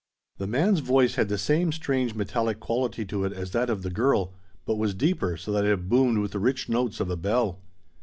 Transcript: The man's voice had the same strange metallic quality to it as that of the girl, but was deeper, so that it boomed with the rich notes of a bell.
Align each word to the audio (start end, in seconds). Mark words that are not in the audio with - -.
The 0.39 0.47
man's 0.47 0.79
voice 0.79 1.13
had 1.13 1.29
the 1.29 1.37
same 1.37 1.71
strange 1.71 2.15
metallic 2.15 2.59
quality 2.59 3.05
to 3.05 3.23
it 3.23 3.31
as 3.33 3.51
that 3.51 3.69
of 3.69 3.83
the 3.83 3.91
girl, 3.91 4.33
but 4.65 4.77
was 4.79 4.95
deeper, 4.95 5.37
so 5.37 5.51
that 5.51 5.63
it 5.63 5.89
boomed 5.89 6.17
with 6.17 6.31
the 6.31 6.39
rich 6.39 6.67
notes 6.67 6.99
of 6.99 7.11
a 7.11 7.15
bell. 7.15 7.59